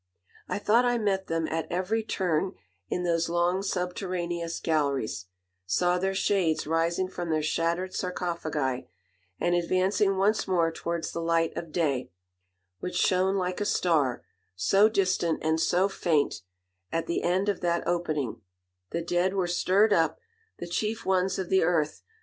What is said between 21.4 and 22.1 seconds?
the earth....